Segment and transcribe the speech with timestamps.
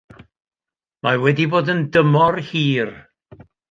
[1.05, 2.95] Mae wedi bod yn dymor hir